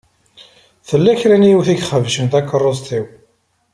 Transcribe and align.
Tella 0.87 1.13
kra 1.19 1.35
n 1.37 1.47
yiwet 1.49 1.67
i 1.73 1.75
ixebcen 1.77 2.27
takeṛṛust-iw. 2.31 3.05